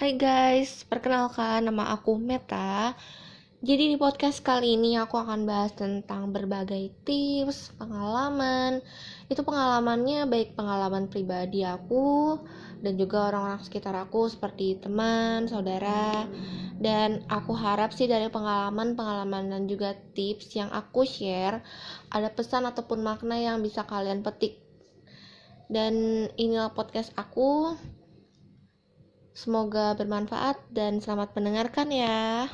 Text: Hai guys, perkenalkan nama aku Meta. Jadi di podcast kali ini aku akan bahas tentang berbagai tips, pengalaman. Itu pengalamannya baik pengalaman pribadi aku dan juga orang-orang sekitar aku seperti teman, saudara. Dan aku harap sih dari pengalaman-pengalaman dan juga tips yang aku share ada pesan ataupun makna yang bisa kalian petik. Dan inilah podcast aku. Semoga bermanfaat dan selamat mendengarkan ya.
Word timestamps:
Hai 0.00 0.16
guys, 0.16 0.88
perkenalkan 0.88 1.68
nama 1.68 1.92
aku 1.92 2.16
Meta. 2.16 2.96
Jadi 3.60 3.92
di 3.92 4.00
podcast 4.00 4.40
kali 4.40 4.72
ini 4.80 4.96
aku 4.96 5.20
akan 5.20 5.44
bahas 5.44 5.76
tentang 5.76 6.32
berbagai 6.32 6.88
tips, 7.04 7.76
pengalaman. 7.76 8.80
Itu 9.28 9.44
pengalamannya 9.44 10.24
baik 10.24 10.56
pengalaman 10.56 11.12
pribadi 11.12 11.68
aku 11.68 12.40
dan 12.80 12.96
juga 12.96 13.28
orang-orang 13.28 13.60
sekitar 13.60 13.92
aku 13.92 14.32
seperti 14.32 14.80
teman, 14.80 15.44
saudara. 15.52 16.24
Dan 16.80 17.20
aku 17.28 17.52
harap 17.52 17.92
sih 17.92 18.08
dari 18.08 18.32
pengalaman-pengalaman 18.32 19.52
dan 19.52 19.68
juga 19.68 19.92
tips 20.16 20.56
yang 20.56 20.72
aku 20.72 21.04
share 21.04 21.60
ada 22.08 22.32
pesan 22.32 22.64
ataupun 22.64 23.04
makna 23.04 23.36
yang 23.36 23.60
bisa 23.60 23.84
kalian 23.84 24.24
petik. 24.24 24.64
Dan 25.68 26.24
inilah 26.40 26.72
podcast 26.72 27.12
aku. 27.20 27.76
Semoga 29.40 29.96
bermanfaat 29.96 30.60
dan 30.68 31.00
selamat 31.00 31.32
mendengarkan 31.32 31.88
ya. 31.88 32.44